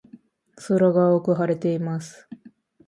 [0.55, 2.27] 空が青く晴れています。